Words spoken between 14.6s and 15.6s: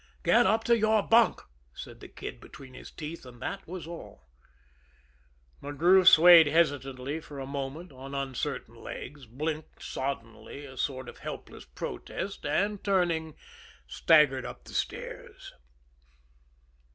the stairs.